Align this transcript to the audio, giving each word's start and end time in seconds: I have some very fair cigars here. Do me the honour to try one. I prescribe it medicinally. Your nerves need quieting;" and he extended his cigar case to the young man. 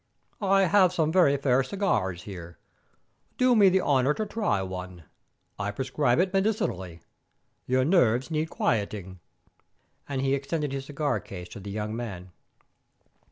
I 0.41 0.63
have 0.63 0.91
some 0.93 1.11
very 1.11 1.37
fair 1.37 1.61
cigars 1.61 2.23
here. 2.23 2.57
Do 3.37 3.55
me 3.55 3.69
the 3.69 3.81
honour 3.81 4.15
to 4.15 4.25
try 4.25 4.63
one. 4.63 5.03
I 5.59 5.69
prescribe 5.69 6.17
it 6.17 6.33
medicinally. 6.33 7.01
Your 7.67 7.85
nerves 7.85 8.31
need 8.31 8.49
quieting;" 8.49 9.19
and 10.09 10.23
he 10.23 10.33
extended 10.33 10.71
his 10.71 10.85
cigar 10.85 11.19
case 11.19 11.49
to 11.49 11.59
the 11.59 11.69
young 11.69 11.95
man. 11.95 12.31